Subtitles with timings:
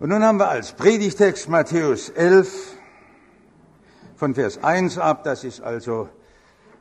[0.00, 2.76] Und nun haben wir als Predigtext Matthäus 11
[4.16, 6.08] von Vers 1 ab, das ist also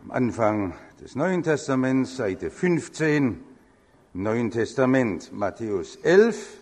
[0.04, 3.44] am Anfang des Neuen Testaments, Seite 15
[4.16, 6.58] im Neuen Testament, Matthäus 11.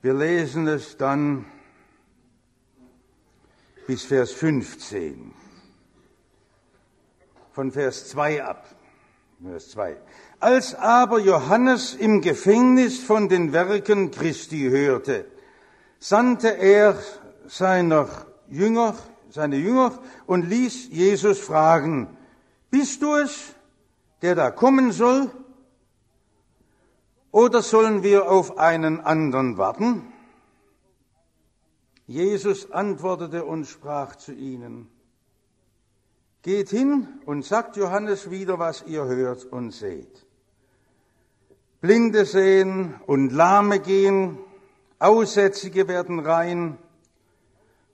[0.00, 1.44] Wir lesen es dann
[3.86, 5.34] bis Vers 15.
[7.52, 8.64] Von Vers 2 ab.
[9.42, 9.98] Vers 2.
[10.40, 15.26] Als aber Johannes im Gefängnis von den Werken Christi hörte,
[16.00, 16.98] sandte er
[17.46, 18.08] seiner
[18.48, 18.96] Jünger,
[19.28, 22.16] seine Jünger und ließ Jesus fragen,
[22.70, 23.54] bist du es,
[24.22, 25.30] der da kommen soll?
[27.30, 30.12] Oder sollen wir auf einen anderen warten?
[32.06, 34.88] Jesus antwortete und sprach zu ihnen,
[36.42, 40.26] Geht hin und sagt Johannes wieder, was ihr hört und seht.
[41.82, 44.38] Blinde sehen und Lahme gehen,
[45.00, 46.78] Aussätzige werden rein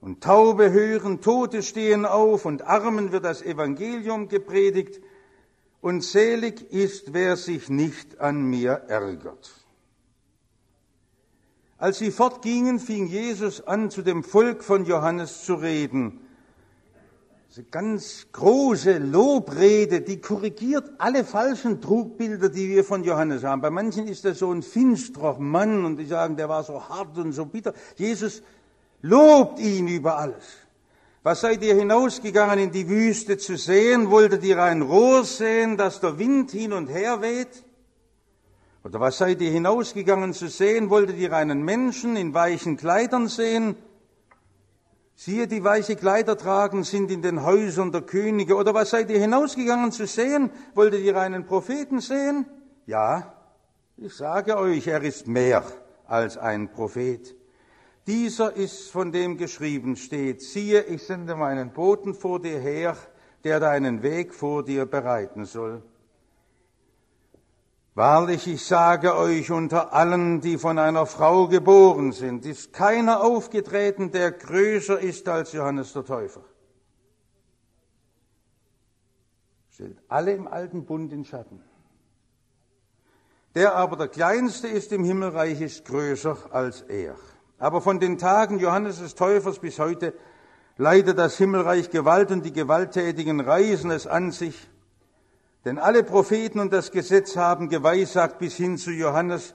[0.00, 5.00] und Taube hören, Tote stehen auf und Armen wird das Evangelium gepredigt
[5.80, 9.64] und selig ist, wer sich nicht an mir ärgert.
[11.78, 16.25] Als sie fortgingen, fing Jesus an, zu dem Volk von Johannes zu reden.
[17.56, 23.62] Diese ganz große Lobrede, die korrigiert alle falschen Trugbilder, die wir von Johannes haben.
[23.62, 27.16] Bei manchen ist er so ein finsterer Mann und die sagen, der war so hart
[27.16, 27.72] und so bitter.
[27.96, 28.42] Jesus
[29.00, 30.44] lobt ihn über alles.
[31.22, 34.10] Was seid ihr hinausgegangen in die Wüste zu sehen?
[34.10, 37.64] Wolltet ihr ein Rohr sehen, das der Wind hin und her weht?
[38.84, 40.90] Oder was seid ihr hinausgegangen zu sehen?
[40.90, 43.76] Wolltet ihr einen Menschen in weichen Kleidern sehen?
[45.18, 48.54] Siehe, die weiche Kleider tragen, sind in den Häusern der Könige.
[48.54, 50.50] Oder was seid ihr hinausgegangen zu sehen?
[50.74, 52.44] Wolltet ihr einen Propheten sehen?
[52.84, 53.32] Ja,
[53.96, 55.64] ich sage euch, er ist mehr
[56.06, 57.34] als ein Prophet.
[58.06, 62.94] Dieser ist von dem geschrieben steht, siehe, ich sende meinen Boten vor dir her,
[63.42, 65.82] der deinen Weg vor dir bereiten soll.
[67.96, 74.12] Wahrlich, ich sage euch, unter allen, die von einer Frau geboren sind, ist keiner aufgetreten,
[74.12, 76.42] der größer ist als Johannes der Täufer.
[79.70, 81.62] Stellt alle im alten Bund in Schatten.
[83.54, 87.16] Der aber der Kleinste ist im Himmelreich, ist größer als er.
[87.58, 90.12] Aber von den Tagen Johannes des Täufers bis heute
[90.76, 94.68] leidet das Himmelreich Gewalt und die Gewalttätigen reisen es an sich
[95.66, 99.52] denn alle Propheten und das Gesetz haben geweissagt bis hin zu Johannes.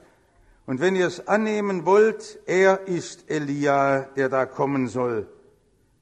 [0.66, 5.26] Und wenn ihr es annehmen wollt, er ist Elia, der da kommen soll.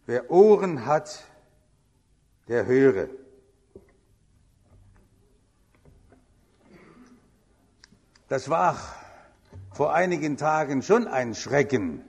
[0.06, 1.24] Wer Ohren hat,
[2.48, 3.08] der höre.
[8.26, 8.76] Das war
[9.72, 12.02] vor einigen Tagen schon ein Schrecken,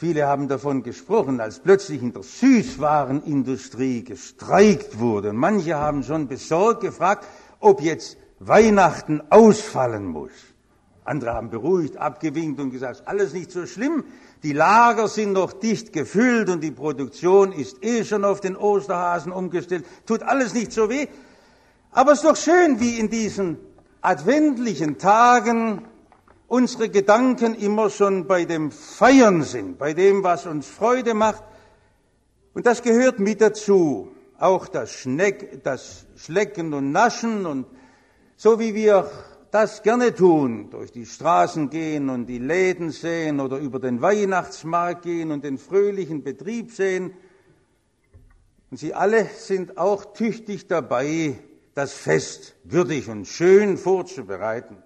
[0.00, 5.28] Viele haben davon gesprochen, als plötzlich in der Süßwarenindustrie gestreikt wurde.
[5.28, 7.26] Und manche haben schon besorgt gefragt,
[7.58, 10.30] ob jetzt Weihnachten ausfallen muss.
[11.04, 14.04] Andere haben beruhigt, abgewinkt und gesagt, alles nicht so schlimm.
[14.42, 19.32] Die Lager sind noch dicht gefüllt und die Produktion ist eh schon auf den Osterhasen
[19.32, 19.84] umgestellt.
[20.06, 21.08] Tut alles nicht so weh.
[21.90, 23.58] Aber es ist doch schön, wie in diesen
[24.00, 25.82] adventlichen Tagen
[26.50, 31.44] unsere Gedanken immer schon bei dem Feiern sind, bei dem, was uns Freude macht.
[32.54, 34.08] Und das gehört mit dazu.
[34.36, 37.66] Auch das, Schneck, das Schlecken und Naschen und
[38.36, 39.08] so wie wir
[39.52, 45.02] das gerne tun, durch die Straßen gehen und die Läden sehen oder über den Weihnachtsmarkt
[45.02, 47.14] gehen und den fröhlichen Betrieb sehen.
[48.72, 51.38] Und sie alle sind auch tüchtig dabei,
[51.74, 54.82] das Fest würdig und schön vorzubereiten.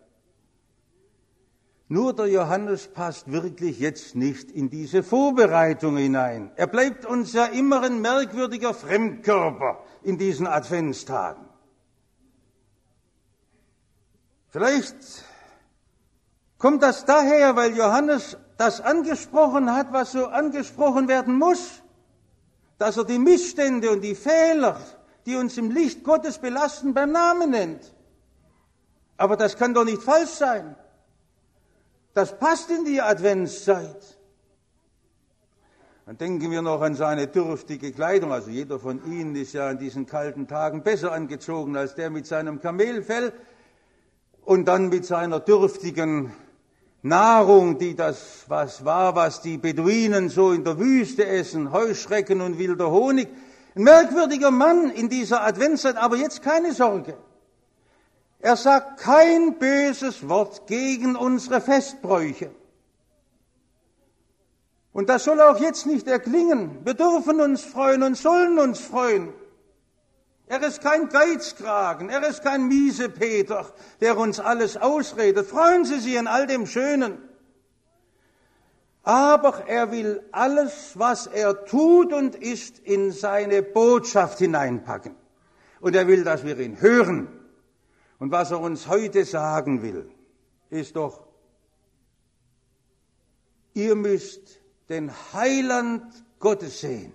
[1.89, 6.51] Nur der Johannes passt wirklich jetzt nicht in diese Vorbereitung hinein.
[6.57, 11.45] Er bleibt uns ja immer ein merkwürdiger Fremdkörper in diesen Adventstagen.
[14.49, 14.97] Vielleicht
[16.59, 21.83] kommt das daher, weil Johannes das angesprochen hat, was so angesprochen werden muss,
[22.79, 24.81] dass er die Missstände und die Fehler,
[25.27, 27.95] die uns im Licht Gottes belasten, beim Namen nennt.
[29.17, 30.77] Aber das kann doch nicht falsch sein.
[32.15, 34.19] Das passt in die Adventszeit.
[36.07, 38.31] Dann denken wir noch an seine dürftige Kleidung.
[38.33, 42.27] Also jeder von Ihnen ist ja in diesen kalten Tagen besser angezogen als der mit
[42.27, 43.33] seinem Kamelfell
[44.45, 46.33] und dann mit seiner dürftigen
[47.03, 52.59] Nahrung, die das was war, was die Beduinen so in der Wüste essen, Heuschrecken und
[52.59, 53.29] wilder Honig.
[53.75, 57.17] Ein merkwürdiger Mann in dieser Adventszeit, aber jetzt keine Sorge.
[58.45, 62.51] Er sagt kein böses Wort gegen unsere Festbräuche.
[64.93, 66.85] Und das soll auch jetzt nicht erklingen.
[66.85, 69.33] Wir dürfen uns freuen und sollen uns freuen.
[70.47, 75.47] Er ist kein Geizkragen, er ist kein Miesepeter, der uns alles ausredet.
[75.47, 77.17] Freuen Sie sich an all dem Schönen.
[79.05, 85.15] Aber er will alles, was er tut und ist, in seine Botschaft hineinpacken.
[85.81, 87.41] Und er will, dass wir ihn hören.
[88.19, 90.09] Und was er uns heute sagen will,
[90.71, 91.27] ist doch,
[93.75, 96.03] ihr müsst den Heiland
[96.39, 97.13] Gottes sehen.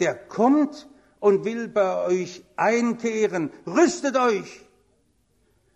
[0.00, 0.88] Der kommt
[1.20, 3.50] und will bei euch einkehren.
[3.66, 4.64] Rüstet euch.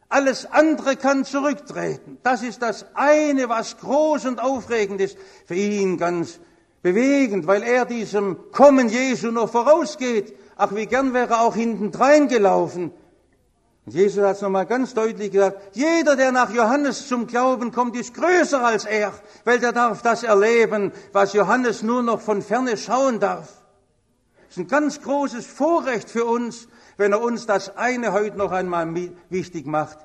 [0.08, 2.18] Alles andere kann zurücktreten.
[2.22, 5.18] Das ist das eine, was groß und aufregend ist.
[5.46, 6.40] Für ihn ganz
[6.82, 10.34] bewegend, weil er diesem Kommen Jesu noch vorausgeht.
[10.56, 12.92] Ach, wie gern wäre er auch hintendrein gelaufen.
[13.88, 17.96] Und Jesus hat es nochmal ganz deutlich gesagt, jeder, der nach Johannes zum Glauben kommt,
[17.96, 19.14] ist größer als er,
[19.46, 23.50] weil der darf das erleben, was Johannes nur noch von ferne schauen darf.
[24.42, 26.68] Es ist ein ganz großes Vorrecht für uns,
[26.98, 28.94] wenn er uns das eine heute noch einmal
[29.30, 29.96] wichtig macht.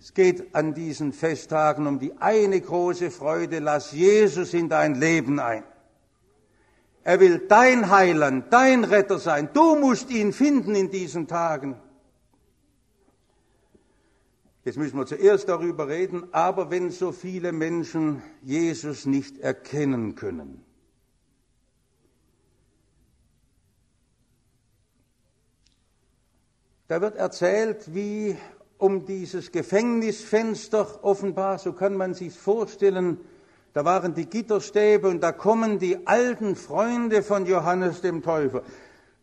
[0.00, 5.38] Es geht an diesen Festtagen um die eine große Freude, lass Jesus in dein Leben
[5.38, 5.64] ein.
[7.04, 9.50] Er will dein Heiland, dein Retter sein.
[9.52, 11.76] Du musst ihn finden in diesen Tagen.
[14.68, 20.62] Jetzt müssen wir zuerst darüber reden, aber wenn so viele Menschen Jesus nicht erkennen können,
[26.86, 28.36] Da wird erzählt, wie
[28.76, 33.18] um dieses Gefängnisfenster offenbar, so kann man sich vorstellen,
[33.72, 38.62] da waren die Gitterstäbe und da kommen die alten Freunde von Johannes dem Täufer,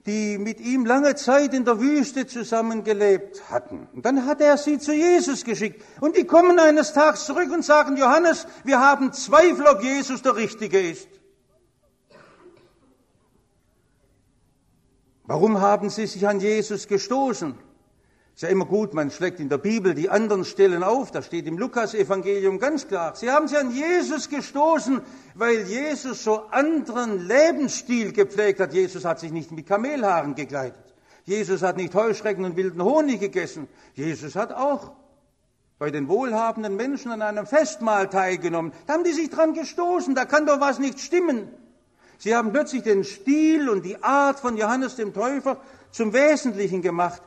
[0.06, 3.88] die mit ihm lange Zeit in der Wüste zusammengelebt hatten.
[3.94, 5.84] Und dann hat er sie zu Jesus geschickt.
[6.00, 10.36] Und die kommen eines Tages zurück und sagen, Johannes, wir haben Zweifel, ob Jesus der
[10.36, 11.08] Richtige ist.
[15.24, 17.58] Warum haben sie sich an Jesus gestoßen?
[18.36, 21.48] Ist ja immer gut, man schlägt in der Bibel die anderen Stellen auf, da steht
[21.48, 23.16] im Lukas-Evangelium ganz klar.
[23.16, 25.00] Sie haben sich an Jesus gestoßen,
[25.36, 28.74] weil Jesus so anderen Lebensstil gepflegt hat.
[28.74, 30.84] Jesus hat sich nicht mit Kamelhaaren gekleidet.
[31.24, 33.70] Jesus hat nicht Heuschrecken und wilden Honig gegessen.
[33.94, 34.92] Jesus hat auch
[35.80, 38.74] bei den wohlhabenden Menschen an einem Festmahl teilgenommen.
[38.86, 41.48] Da haben die sich dran gestoßen, da kann doch was nicht stimmen.
[42.18, 45.62] Sie haben plötzlich den Stil und die Art von Johannes dem Täufer
[45.92, 47.22] zum Wesentlichen gemacht.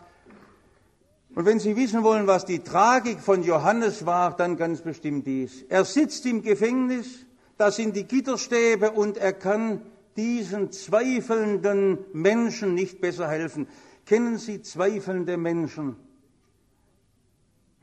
[1.38, 5.62] Und wenn Sie wissen wollen, was die Tragik von Johannes war, dann ganz bestimmt dies.
[5.68, 7.26] Er sitzt im Gefängnis,
[7.56, 9.82] da sind die Gitterstäbe und er kann
[10.16, 13.68] diesen zweifelnden Menschen nicht besser helfen.
[14.04, 15.94] Kennen Sie zweifelnde Menschen?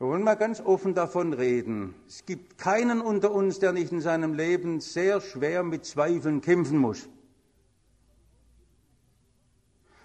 [0.00, 1.94] Wir wollen mal ganz offen davon reden.
[2.06, 6.76] Es gibt keinen unter uns, der nicht in seinem Leben sehr schwer mit Zweifeln kämpfen
[6.76, 7.08] muss.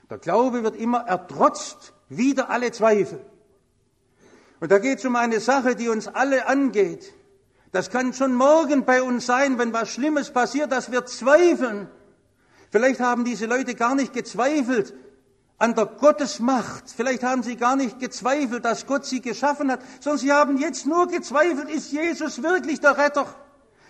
[0.10, 3.20] Der Glaube wird immer ertrotzt, wieder alle Zweifel.
[4.62, 7.12] Und da geht es um eine Sache, die uns alle angeht.
[7.72, 11.90] Das kann schon morgen bei uns sein, wenn was Schlimmes passiert, dass wir zweifeln.
[12.70, 14.94] Vielleicht haben diese Leute gar nicht gezweifelt,
[15.58, 16.84] an der Gottesmacht.
[16.96, 20.86] Vielleicht haben sie gar nicht gezweifelt, dass Gott sie geschaffen hat, sondern sie haben jetzt
[20.86, 23.26] nur gezweifelt, ist Jesus wirklich der Retter?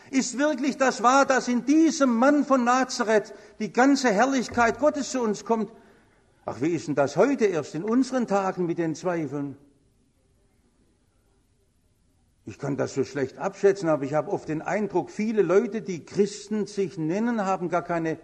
[0.09, 5.21] Ist wirklich das wahr, dass in diesem Mann von Nazareth die ganze Herrlichkeit Gottes zu
[5.21, 5.69] uns kommt?
[6.45, 9.57] Ach, wie ist denn das heute erst in unseren Tagen mit den Zweifeln?
[12.51, 16.03] Ich kann das so schlecht abschätzen, aber ich habe oft den Eindruck, viele Leute, die
[16.03, 18.17] Christen sich nennen, haben gar keine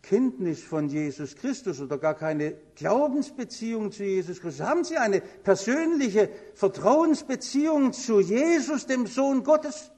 [0.00, 4.66] Kenntnis von Jesus Christus oder gar keine Glaubensbeziehung zu Jesus Christus?
[4.66, 9.90] Haben Sie eine persönliche Vertrauensbeziehung zu Jesus, dem Sohn Gottes?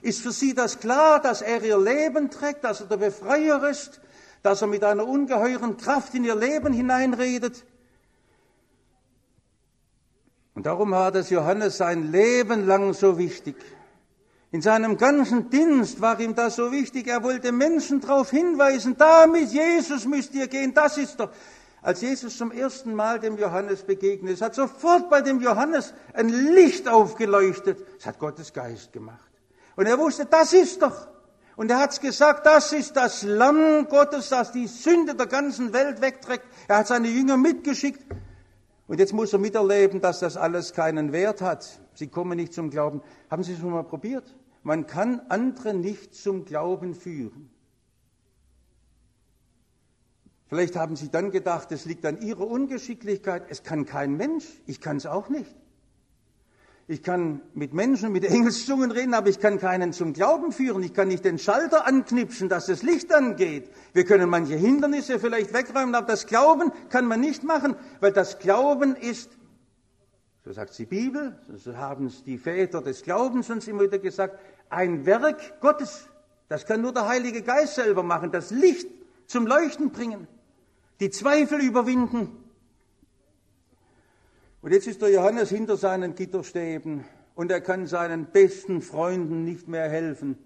[0.00, 4.00] Ist für Sie das klar, dass er Ihr Leben trägt, dass er der Befreier ist,
[4.44, 7.64] dass er mit einer ungeheuren Kraft in Ihr Leben hineinredet?
[10.56, 13.56] Und darum war das Johannes sein Leben lang so wichtig.
[14.52, 17.08] In seinem ganzen Dienst war ihm das so wichtig.
[17.08, 20.72] Er wollte Menschen darauf hinweisen, da mit Jesus müsst ihr gehen.
[20.72, 21.28] Das ist doch,
[21.82, 26.30] als Jesus zum ersten Mal dem Johannes begegnet ist, hat sofort bei dem Johannes ein
[26.30, 27.86] Licht aufgeleuchtet.
[27.98, 29.30] Das hat Gottes Geist gemacht.
[29.76, 31.06] Und er wusste, das ist doch.
[31.56, 36.00] Und er hat's gesagt, das ist das Lamm Gottes, das die Sünde der ganzen Welt
[36.00, 36.44] wegträgt.
[36.66, 38.00] Er hat seine Jünger mitgeschickt.
[38.86, 41.80] Und jetzt muss er miterleben, dass das alles keinen Wert hat.
[41.94, 43.02] Sie kommen nicht zum Glauben.
[43.30, 44.36] Haben Sie es schon mal probiert?
[44.62, 47.50] Man kann andere nicht zum Glauben führen.
[50.48, 53.44] Vielleicht haben Sie dann gedacht, es liegt an Ihrer Ungeschicklichkeit.
[53.48, 54.44] Es kann kein Mensch.
[54.66, 55.54] Ich kann es auch nicht.
[56.88, 60.84] Ich kann mit Menschen mit Engelszungen reden, aber ich kann keinen zum Glauben führen.
[60.84, 63.68] Ich kann nicht den Schalter anknipsen, dass das Licht angeht.
[63.92, 68.38] Wir können manche Hindernisse vielleicht wegräumen, aber das Glauben kann man nicht machen, weil das
[68.38, 69.30] Glauben ist,
[70.44, 74.38] so sagt die Bibel, so haben es die Väter des Glaubens uns immer wieder gesagt,
[74.70, 76.06] ein Werk Gottes.
[76.48, 78.86] Das kann nur der Heilige Geist selber machen, das Licht
[79.26, 80.28] zum Leuchten bringen,
[81.00, 82.45] die Zweifel überwinden.
[84.66, 87.04] Und jetzt ist der Johannes hinter seinen Gitterstäben
[87.36, 90.36] und er kann seinen besten Freunden nicht mehr helfen.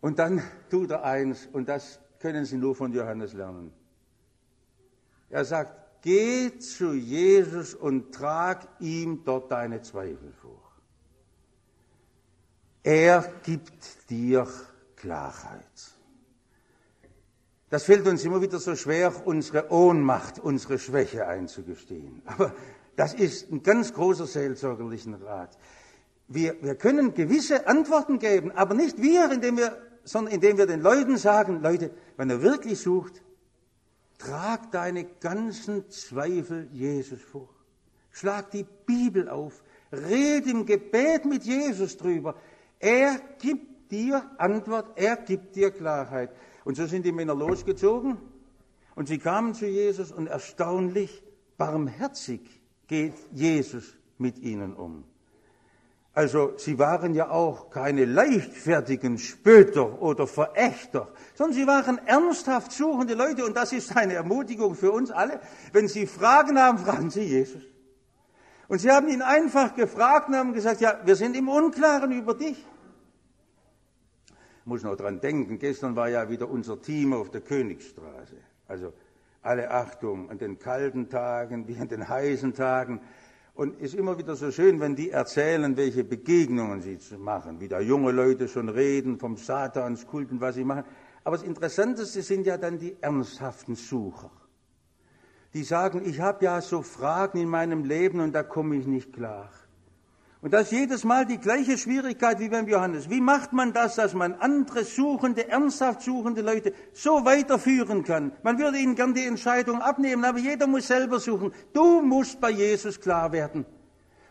[0.00, 0.40] Und dann
[0.70, 3.72] tut er eins, und das können Sie nur von Johannes lernen.
[5.30, 10.62] Er sagt, geh zu Jesus und trag ihm dort deine Zweifel vor.
[12.84, 14.46] Er gibt dir
[14.94, 15.93] Klarheit.
[17.70, 22.22] Das fällt uns immer wieder so schwer, unsere Ohnmacht, unsere Schwäche einzugestehen.
[22.24, 22.54] Aber
[22.96, 25.56] das ist ein ganz großer seelsorgerlichen Rat.
[26.28, 30.80] Wir, wir können gewisse Antworten geben, aber nicht wir, indem wir, sondern indem wir den
[30.80, 33.22] Leuten sagen, Leute, wenn ihr wirklich sucht,
[34.18, 37.48] trag deine ganzen Zweifel Jesus vor.
[38.10, 39.62] Schlag die Bibel auf.
[39.92, 42.36] Red im Gebet mit Jesus drüber.
[42.78, 46.30] Er gibt dir Antwort, er gibt dir Klarheit.
[46.64, 48.16] Und so sind die Männer losgezogen
[48.94, 51.22] und sie kamen zu Jesus und erstaunlich
[51.56, 52.40] barmherzig
[52.86, 55.04] geht Jesus mit ihnen um.
[56.14, 63.14] Also sie waren ja auch keine leichtfertigen Spötter oder Verächter, sondern sie waren ernsthaft suchende
[63.14, 65.40] Leute und das ist eine Ermutigung für uns alle.
[65.72, 67.62] Wenn Sie Fragen haben, fragen Sie Jesus.
[68.68, 72.34] Und sie haben ihn einfach gefragt und haben gesagt, ja, wir sind im Unklaren über
[72.34, 72.64] dich
[74.64, 78.36] muss noch dran denken, gestern war ja wieder unser Team auf der Königsstraße.
[78.66, 78.92] Also
[79.42, 83.00] alle Achtung an den kalten Tagen wie an den heißen Tagen.
[83.54, 87.68] Und es ist immer wieder so schön, wenn die erzählen, welche Begegnungen sie machen, wie
[87.68, 90.84] da junge Leute schon reden vom Satanskult und was sie machen.
[91.22, 94.30] Aber das Interessanteste sind ja dann die ernsthaften Sucher.
[95.52, 99.12] Die sagen, ich habe ja so Fragen in meinem Leben und da komme ich nicht
[99.12, 99.50] klar.
[100.44, 103.08] Und das ist jedes Mal die gleiche Schwierigkeit wie beim Johannes.
[103.08, 108.30] Wie macht man das, dass man andere suchende, ernsthaft suchende Leute so weiterführen kann?
[108.42, 111.54] Man würde ihnen gern die Entscheidung abnehmen, aber jeder muss selber suchen.
[111.72, 113.64] Du musst bei Jesus klar werden.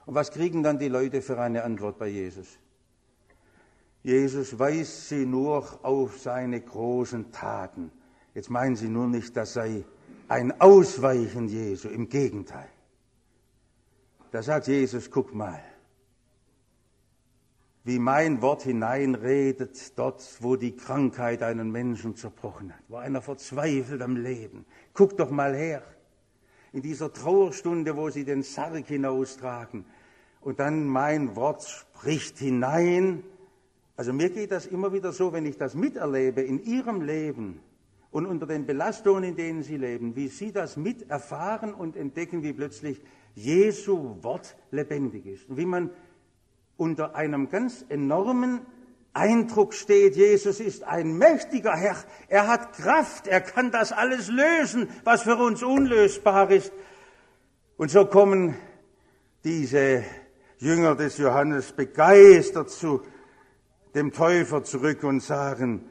[0.06, 2.60] Und was kriegen dann die Leute für eine Antwort bei Jesus?
[4.04, 7.92] Jesus weist sie nur auf seine großen Taten.
[8.36, 9.84] Jetzt meinen sie nur nicht, das sei
[10.28, 12.70] ein Ausweichen Jesu, im Gegenteil.
[14.30, 15.60] Da sagt Jesus, guck mal,
[17.84, 24.02] wie mein Wort hineinredet, dort, wo die Krankheit einen Menschen zerbrochen hat, wo einer verzweifelt
[24.02, 24.66] am Leben.
[24.94, 25.84] Guck doch mal her,
[26.72, 29.86] in dieser Trauerstunde, wo sie den Sarg hinaustragen,
[30.42, 33.24] und dann mein Wort spricht hinein.
[33.96, 37.62] Also mir geht das immer wieder so, wenn ich das miterlebe in ihrem Leben
[38.12, 42.52] und unter den Belastungen, in denen sie leben, wie sie das miterfahren und entdecken, wie
[42.52, 43.00] plötzlich
[43.36, 45.50] Jesu Wort lebendig ist.
[45.50, 45.90] Und wie man
[46.78, 48.62] unter einem ganz enormen
[49.14, 54.90] Eindruck steht, Jesus ist ein mächtiger Herr, er hat Kraft, er kann das alles lösen,
[55.04, 56.74] was für uns unlösbar ist.
[57.78, 58.56] Und so kommen
[59.44, 60.04] diese
[60.58, 63.02] Jünger des Johannes begeistert zu
[63.94, 65.88] dem Täufer zurück und sagen,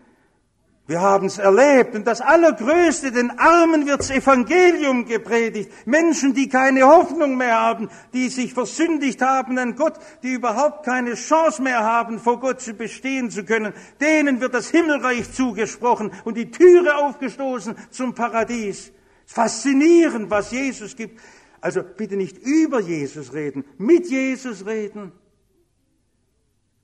[0.88, 5.70] wir haben es erlebt und das Allergrößte, den Armen wirds Evangelium gepredigt.
[5.86, 11.14] Menschen, die keine Hoffnung mehr haben, die sich versündigt haben an Gott, die überhaupt keine
[11.14, 16.36] Chance mehr haben, vor Gott zu bestehen zu können, denen wird das Himmelreich zugesprochen und
[16.36, 18.90] die Türe aufgestoßen zum Paradies.
[19.24, 21.20] Faszinierend, was Jesus gibt.
[21.60, 25.12] Also bitte nicht über Jesus reden, mit Jesus reden.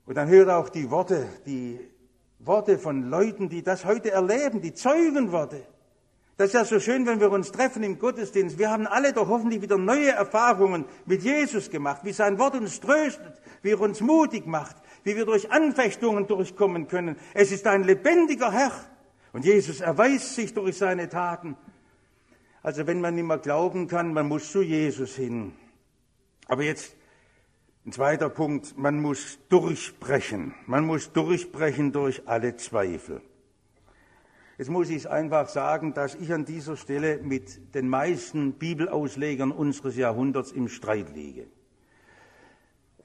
[0.05, 1.79] Und dann hört auch die Worte, die
[2.49, 5.63] Worte von Leuten, die das heute erleben, die Zeugenworte.
[6.35, 8.57] Das ist ja so schön, wenn wir uns treffen im Gottesdienst.
[8.57, 12.79] Wir haben alle doch hoffentlich wieder neue Erfahrungen mit Jesus gemacht, wie sein Wort uns
[12.79, 17.17] tröstet, wie er uns mutig macht, wie wir durch Anfechtungen durchkommen können.
[17.35, 18.71] Es ist ein lebendiger Herr
[19.31, 21.55] und Jesus erweist sich durch seine Taten.
[22.63, 25.53] Also wenn man nicht mehr glauben kann, man muss zu Jesus hin.
[26.47, 26.95] Aber jetzt
[27.89, 30.53] ein zweiter Punkt, man muss durchbrechen.
[30.67, 33.19] Man muss durchbrechen durch alle Zweifel.
[34.59, 39.95] Jetzt muss ich einfach sagen, dass ich an dieser Stelle mit den meisten Bibelauslegern unseres
[39.95, 41.47] Jahrhunderts im Streit liege.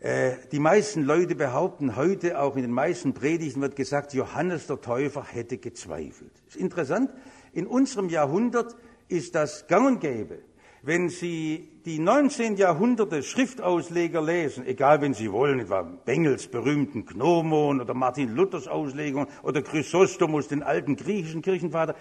[0.01, 4.83] Äh, die meisten Leute behaupten heute, auch in den meisten Predigten wird gesagt, Johannes der
[4.83, 6.33] Täufer hätte gezweifelt.
[6.45, 7.11] Das ist interessant.
[7.55, 8.77] In unserem Jahrhundert
[9.09, 10.41] ist das gang und gäbe.
[10.87, 12.57] Wenn Sie die 19.
[12.57, 19.27] Jahrhunderte Schriftausleger lesen, egal wenn Sie wollen, etwa Bengels berühmten Gnomon oder Martin Luthers Auslegung
[19.43, 21.95] oder Chrysostomus, den alten griechischen Kirchenvater,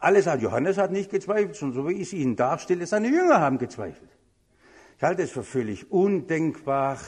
[0.00, 3.38] alles hat Johannes hat nicht gezweifelt, schon so wie ich es Ihnen darstelle, seine Jünger
[3.38, 4.10] haben gezweifelt.
[4.96, 6.98] Ich halte es für völlig undenkbar,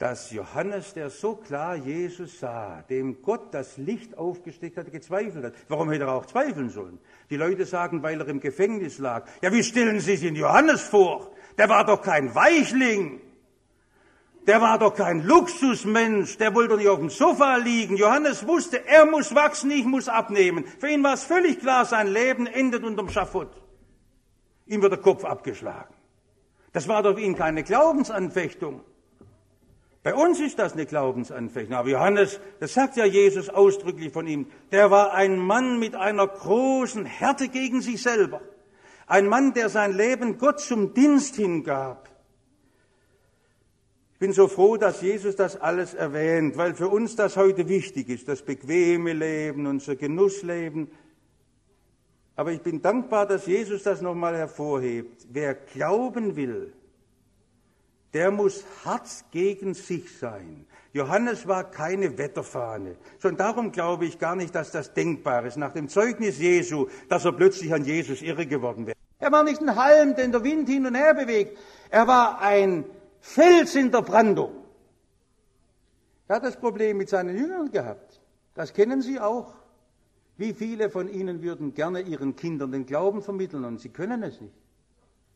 [0.00, 5.54] dass Johannes, der so klar Jesus sah, dem Gott das Licht aufgesteckt hat, gezweifelt hat.
[5.68, 6.98] Warum hätte er auch zweifeln sollen?
[7.28, 9.26] Die Leute sagen, weil er im Gefängnis lag.
[9.42, 11.30] Ja, wie stellen Sie sich den Johannes vor?
[11.58, 13.20] Der war doch kein Weichling.
[14.46, 17.98] Der war doch kein Luxusmensch, der wollte nicht auf dem Sofa liegen.
[17.98, 20.64] Johannes wusste, er muss wachsen, ich muss abnehmen.
[20.78, 23.52] Für ihn war es völlig klar, sein Leben endet unterm Schafott.
[24.64, 25.92] Ihm wird der Kopf abgeschlagen.
[26.72, 28.80] Das war doch für ihn keine Glaubensanfechtung.
[30.02, 31.76] Bei uns ist das eine Glaubensanfechtung.
[31.76, 36.26] Aber Johannes, das sagt ja Jesus ausdrücklich von ihm, der war ein Mann mit einer
[36.26, 38.40] großen Härte gegen sich selber.
[39.06, 42.08] Ein Mann, der sein Leben Gott zum Dienst hingab.
[44.14, 48.08] Ich bin so froh, dass Jesus das alles erwähnt, weil für uns das heute wichtig
[48.08, 50.90] ist, das bequeme Leben, unser Genussleben.
[52.36, 55.26] Aber ich bin dankbar, dass Jesus das nochmal hervorhebt.
[55.30, 56.72] Wer glauben will,
[58.12, 60.66] der muss hart gegen sich sein.
[60.92, 62.96] Johannes war keine Wetterfahne.
[63.18, 67.24] Schon darum glaube ich gar nicht, dass das denkbar ist, nach dem Zeugnis Jesu, dass
[67.24, 68.96] er plötzlich an Jesus irre geworden wäre.
[69.20, 71.56] Er war nicht ein Halm, den der Wind hin und her bewegt.
[71.90, 72.84] Er war ein
[73.20, 74.52] Fels in der Brandung.
[76.26, 78.20] Er hat das Problem mit seinen Jüngern gehabt.
[78.54, 79.52] Das kennen Sie auch.
[80.36, 84.40] Wie viele von Ihnen würden gerne Ihren Kindern den Glauben vermitteln und sie können es
[84.40, 84.54] nicht.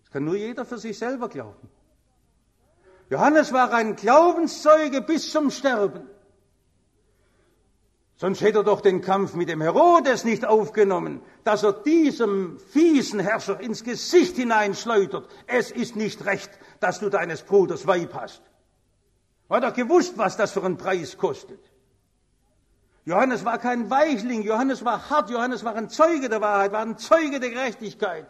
[0.02, 1.68] Das kann nur jeder für sich selber glauben.
[3.10, 6.08] Johannes war ein Glaubenszeuge bis zum Sterben.
[8.16, 13.18] Sonst hätte er doch den Kampf mit dem Herodes nicht aufgenommen, dass er diesem fiesen
[13.18, 15.28] Herrscher ins Gesicht hineinschleudert.
[15.46, 18.42] Es ist nicht recht, dass du deines Bruders Weib hast.
[19.50, 21.60] Hat er gewusst, was das für einen Preis kostet.
[23.04, 26.96] Johannes war kein Weichling, Johannes war hart, Johannes war ein Zeuge der Wahrheit, war ein
[26.96, 28.26] Zeuge der Gerechtigkeit.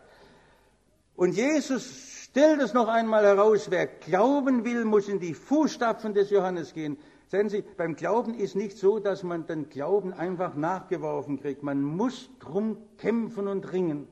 [1.14, 6.30] Und Jesus stellt es noch einmal heraus, wer glauben will, muss in die Fußstapfen des
[6.30, 6.98] Johannes gehen.
[7.28, 11.62] Sehen Sie, beim Glauben ist nicht so, dass man den Glauben einfach nachgeworfen kriegt.
[11.62, 14.08] Man muss drum kämpfen und ringen.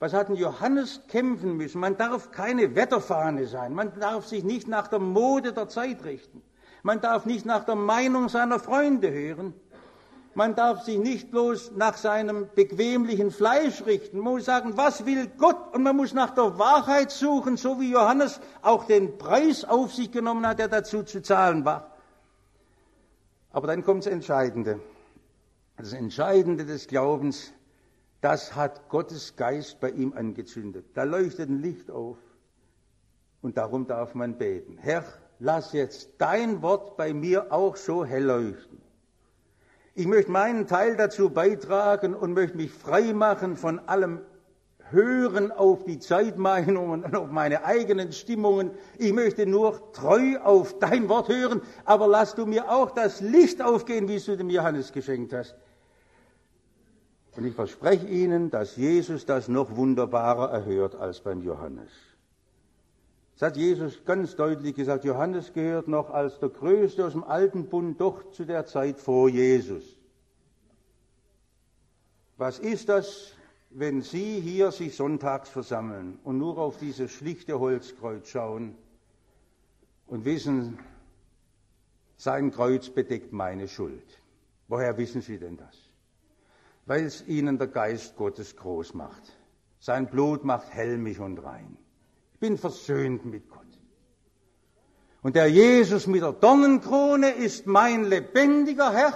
[0.00, 1.80] Was hat denn Johannes kämpfen müssen?
[1.80, 3.72] Man darf keine Wetterfahne sein.
[3.72, 6.42] Man darf sich nicht nach der Mode der Zeit richten.
[6.82, 9.54] Man darf nicht nach der Meinung seiner Freunde hören.
[10.38, 14.20] Man darf sich nicht bloß nach seinem bequemlichen Fleisch richten.
[14.20, 15.74] Man muss sagen, was will Gott?
[15.74, 20.12] Und man muss nach der Wahrheit suchen, so wie Johannes auch den Preis auf sich
[20.12, 21.90] genommen hat, der dazu zu zahlen war.
[23.50, 24.78] Aber dann kommt das Entscheidende.
[25.76, 27.52] Das Entscheidende des Glaubens,
[28.20, 30.86] das hat Gottes Geist bei ihm angezündet.
[30.94, 32.16] Da leuchtet ein Licht auf.
[33.42, 34.78] Und darum darf man beten.
[34.78, 35.02] Herr,
[35.40, 38.87] lass jetzt dein Wort bei mir auch so hell leuchten
[39.98, 44.20] ich möchte meinen Teil dazu beitragen und möchte mich frei machen von allem
[44.90, 48.70] Hören auf die Zeitmeinungen und auf meine eigenen Stimmungen.
[48.96, 53.60] Ich möchte nur treu auf dein Wort hören, aber lass du mir auch das Licht
[53.60, 55.56] aufgehen, wie du dem Johannes geschenkt hast.
[57.36, 61.90] Und ich verspreche Ihnen, dass Jesus das noch wunderbarer erhört als beim Johannes.
[63.38, 65.04] Das hat Jesus ganz deutlich gesagt.
[65.04, 69.28] Johannes gehört noch als der Größte aus dem alten Bund doch zu der Zeit vor
[69.28, 69.84] Jesus.
[72.36, 73.34] Was ist das,
[73.70, 78.74] wenn Sie hier sich sonntags versammeln und nur auf dieses schlichte Holzkreuz schauen
[80.08, 80.80] und wissen,
[82.16, 84.20] sein Kreuz bedeckt meine Schuld?
[84.66, 85.76] Woher wissen Sie denn das?
[86.86, 89.22] Weil es Ihnen der Geist Gottes groß macht.
[89.78, 91.78] Sein Blut macht helmig und rein.
[92.38, 93.66] Ich bin versöhnt mit Gott.
[95.22, 99.12] Und der Jesus mit der Dornenkrone ist mein lebendiger Herr.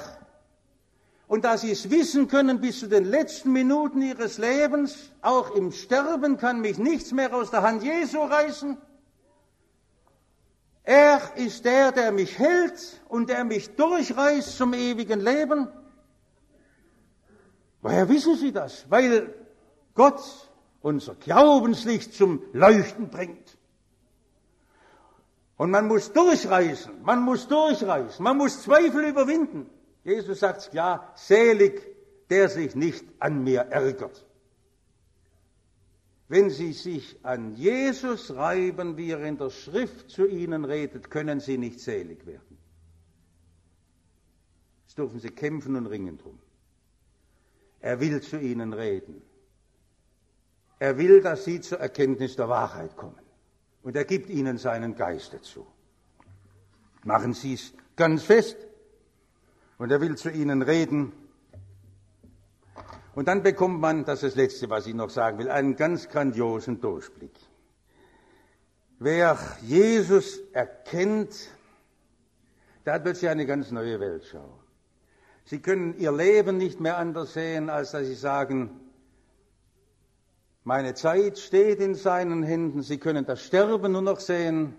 [1.28, 5.70] Und dass Sie es wissen können bis zu den letzten Minuten Ihres Lebens, auch im
[5.70, 8.76] Sterben kann mich nichts mehr aus der Hand Jesu reißen.
[10.82, 15.68] Er ist der, der mich hält und der mich durchreißt zum ewigen Leben.
[17.82, 18.84] Woher wissen Sie das?
[18.90, 19.32] Weil
[19.94, 20.20] Gott
[20.82, 23.56] unser Glaubenslicht zum Leuchten bringt.
[25.56, 29.70] Und man muss durchreißen, man muss durchreißen, man muss Zweifel überwinden.
[30.02, 31.80] Jesus sagt klar, selig,
[32.28, 34.26] der sich nicht an mir ärgert.
[36.28, 41.40] Wenn Sie sich an Jesus reiben, wie er in der Schrift zu Ihnen redet, können
[41.40, 42.58] Sie nicht selig werden.
[44.84, 46.38] Jetzt dürfen Sie kämpfen und ringen drum.
[47.80, 49.20] Er will zu Ihnen reden.
[50.82, 53.20] Er will, dass sie zur Erkenntnis der Wahrheit kommen.
[53.84, 55.64] Und er gibt ihnen seinen Geist dazu.
[57.04, 58.56] Machen Sie es ganz fest.
[59.78, 61.12] Und er will zu ihnen reden.
[63.14, 66.08] Und dann bekommt man, das ist das Letzte, was ich noch sagen will, einen ganz
[66.08, 67.38] grandiosen Durchblick.
[68.98, 71.48] Wer Jesus erkennt,
[72.84, 74.58] der hat plötzlich eine ganz neue Weltschau.
[75.44, 78.81] Sie können ihr Leben nicht mehr anders sehen, als dass sie sagen,
[80.64, 82.82] meine Zeit steht in seinen Händen.
[82.82, 84.74] Sie können das Sterben nur noch sehen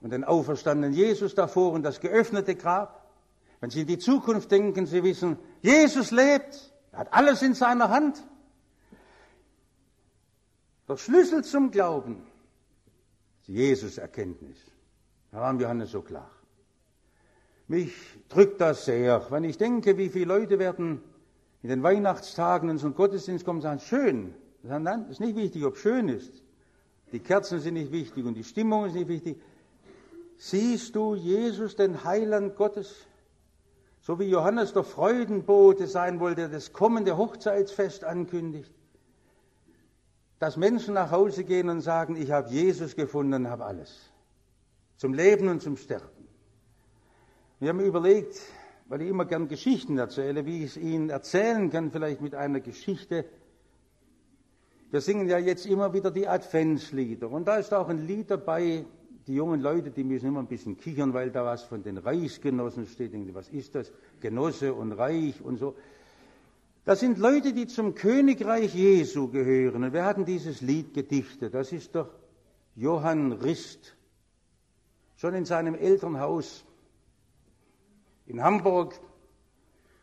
[0.00, 3.12] und den auferstandenen Jesus davor und das geöffnete Grab.
[3.60, 6.72] Wenn Sie in die Zukunft denken, Sie wissen, Jesus lebt.
[6.92, 8.22] Er hat alles in seiner Hand.
[10.88, 12.22] Der Schlüssel zum Glauben
[13.40, 14.56] ist Jesus-Erkenntnis.
[15.30, 16.30] Da waren Johannes so klar.
[17.66, 17.92] Mich
[18.30, 21.02] drückt das sehr, wenn ich denke, wie viele Leute werden
[21.62, 24.34] in den Weihnachtstagen in einen Gottesdienst kommen und sagen, schön.
[24.62, 26.32] Sagen, nein, ist nicht wichtig, ob schön ist.
[27.12, 29.40] Die Kerzen sind nicht wichtig und die Stimmung ist nicht wichtig.
[30.36, 33.06] Siehst du Jesus, den Heiland Gottes?
[34.00, 38.72] So wie Johannes der Freudenbote sein wollte, der das kommende Hochzeitsfest ankündigt.
[40.38, 44.12] Dass Menschen nach Hause gehen und sagen, ich habe Jesus gefunden und habe alles.
[44.96, 46.28] Zum Leben und zum Sterben.
[47.58, 48.40] Wir haben überlegt,
[48.86, 52.60] weil ich immer gern Geschichten erzähle, wie ich es Ihnen erzählen kann, vielleicht mit einer
[52.60, 53.24] Geschichte.
[54.90, 57.30] Wir singen ja jetzt immer wieder die Adventslieder.
[57.30, 58.84] Und da ist auch ein Lied dabei,
[59.26, 62.86] die jungen Leute, die müssen immer ein bisschen kichern, weil da was von den Reichsgenossen
[62.86, 63.12] steht.
[63.34, 63.92] Was ist das?
[64.20, 65.74] Genosse und Reich und so.
[66.86, 69.84] Das sind Leute, die zum Königreich Jesu gehören.
[69.84, 71.52] Und wir hatten dieses Lied gedichtet.
[71.52, 72.08] Das ist doch
[72.74, 73.94] Johann Rist.
[75.16, 76.64] Schon in seinem Elternhaus
[78.26, 78.98] in Hamburg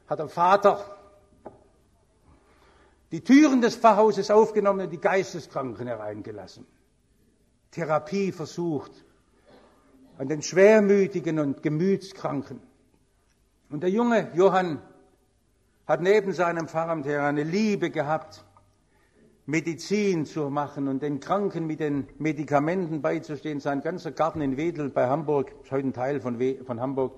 [0.08, 0.96] hat der Vater
[3.12, 6.66] die Türen des Pfarrhauses aufgenommen und die Geisteskranken hereingelassen.
[7.72, 8.92] Therapie versucht,
[10.18, 12.62] an den Schwermütigen und Gemütskranken.
[13.70, 14.82] Und der junge Johann
[15.86, 18.46] hat neben seinem Pfarramt her eine Liebe gehabt,
[19.46, 23.60] Medizin zu machen und den Kranken mit den Medikamenten beizustehen.
[23.60, 27.14] Sein ganzer Garten in Wedel bei Hamburg, ist heute ein Teil von, von Hamburg,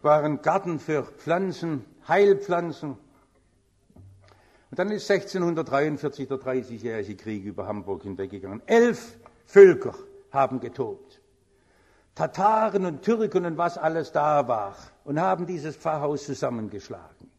[0.00, 2.96] war ein Garten für Pflanzen, Heilpflanzen.
[4.70, 8.62] Und dann ist 1643 der Dreißigjährige Krieg über Hamburg hinweggegangen.
[8.66, 9.94] Elf Völker
[10.30, 11.20] haben getobt.
[12.14, 17.30] Tataren und Türken und was alles da war und haben dieses Pfarrhaus zusammengeschlagen.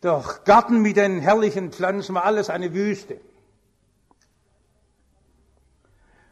[0.00, 3.20] Doch Garten mit den herrlichen Pflanzen war alles eine Wüste.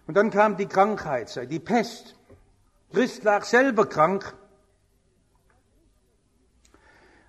[0.07, 2.15] Und dann kam die Krankheitszeit, die Pest.
[2.93, 4.35] Christ lag selber krank.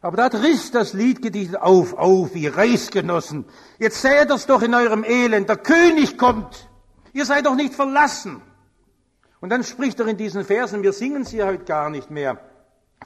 [0.02, 3.46] Aber da Riss das Lied gedichtet, auf, auf, ihr Reichsgenossen.
[3.80, 6.70] Jetzt seht das doch in eurem Elend, der König kommt.
[7.14, 8.42] Ihr seid doch nicht verlassen.
[9.40, 12.40] Und dann spricht er in diesen Versen, wir singen sie heute gar nicht mehr,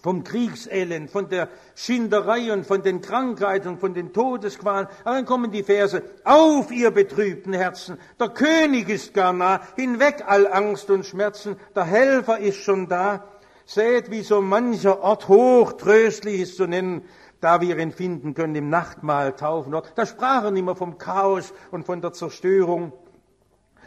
[0.01, 4.87] vom Kriegselend, von der Schinderei und von den Krankheiten und von den Todesqualen.
[5.03, 10.23] Aber dann kommen die Verse, auf ihr betrübten Herzen, der König ist gar nah, hinweg
[10.25, 13.25] all Angst und Schmerzen, der Helfer ist schon da.
[13.73, 17.03] Seht, wie so mancher Ort hoch tröstlich ist zu nennen,
[17.39, 19.73] da wir ihn finden können im Nachtmahl taufen.
[19.95, 22.91] Da sprachen immer vom Chaos und von der Zerstörung.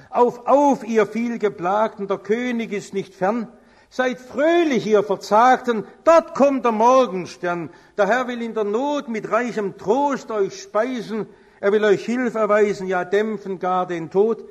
[0.08, 3.48] Auf, auf, ihr vielgeplagten, der König ist nicht fern.
[3.90, 7.68] Seid fröhlich, ihr Verzagten, dort kommt der Morgenstern.
[7.98, 11.26] Der Herr will in der Not mit reichem Trost euch speisen.
[11.60, 14.48] Er will euch Hilfe erweisen, ja dämpfen gar den Tod.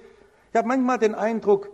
[0.52, 1.72] Ich habe manchmal den Eindruck,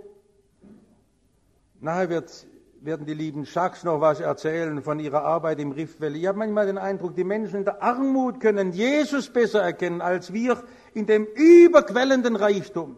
[1.82, 2.48] nachher wird,
[2.82, 6.02] werden die lieben Schacks noch was erzählen von ihrer Arbeit im Rift.
[6.02, 10.34] Ich habe manchmal den Eindruck, die Menschen in der Armut können Jesus besser erkennen als
[10.34, 10.64] wir
[10.94, 12.98] in dem überquellenden Reichtum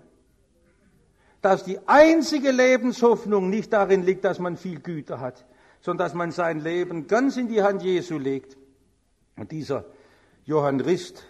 [1.41, 5.45] dass die einzige Lebenshoffnung nicht darin liegt, dass man viel Güter hat,
[5.81, 8.57] sondern dass man sein Leben ganz in die Hand Jesu legt.
[9.35, 9.85] Und dieser
[10.45, 11.25] Johann Rist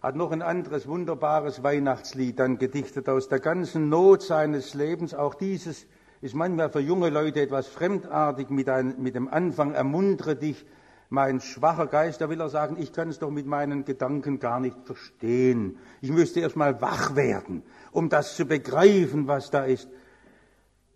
[0.00, 5.14] hat noch ein anderes wunderbares Weihnachtslied dann gedichtet aus der ganzen Not seines Lebens.
[5.14, 5.86] Auch dieses
[6.22, 10.64] ist manchmal für junge Leute etwas fremdartig mit, ein, mit dem Anfang, ermuntere dich,
[11.10, 14.60] mein schwacher Geist, da will er sagen, ich kann es doch mit meinen Gedanken gar
[14.60, 15.76] nicht verstehen.
[16.00, 19.90] Ich müsste erst mal wach werden, um das zu begreifen, was da ist.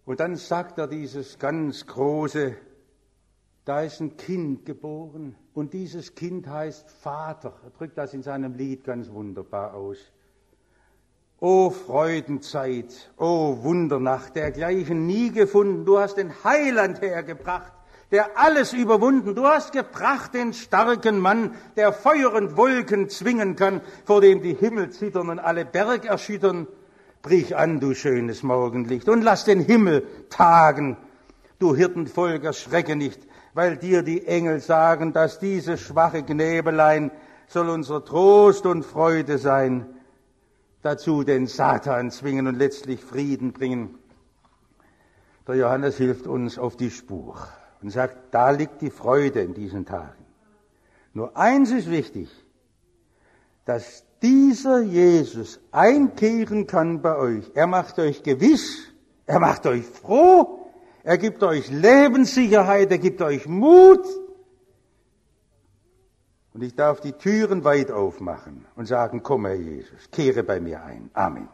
[0.06, 2.56] Und dann sagt er dieses ganz große,
[3.66, 7.60] da ist ein Kind geboren und dieses Kind heißt Vater.
[7.64, 9.98] Er drückt das in seinem Lied ganz wunderbar aus.
[11.38, 15.85] O Freudenzeit, o Wundernacht, dergleichen nie gefunden.
[15.85, 17.72] Du hast den Heiland hergebracht
[18.11, 19.35] der alles überwunden.
[19.35, 24.55] Du hast gebracht den starken Mann, der Feuer und Wolken zwingen kann, vor dem die
[24.55, 26.66] Himmel zittern und alle Berg erschüttern.
[27.22, 30.96] Brich an, du schönes Morgenlicht, und lass den Himmel tagen.
[31.59, 37.11] Du Hirtenvolk, erschrecke nicht, weil dir die Engel sagen, dass diese schwache Knäbelein
[37.49, 39.87] soll unser Trost und Freude sein.
[40.87, 43.99] Dazu den Satan zwingen und letztlich Frieden bringen.
[45.49, 47.49] Der Johannes hilft uns auf die Spur
[47.83, 50.25] und sagt, da liegt die Freude in diesen Tagen.
[51.12, 52.31] Nur eins ist wichtig,
[53.64, 57.51] dass dieser Jesus einkehren kann bei euch.
[57.55, 58.87] Er macht euch gewiss,
[59.27, 60.70] er macht euch froh,
[61.03, 64.07] er gibt euch Lebenssicherheit, er gibt euch Mut.
[66.57, 70.83] Und ich darf die Türen weit aufmachen und sagen, komm Herr Jesus, kehre bei mir
[70.83, 71.11] ein.
[71.12, 71.51] Amen.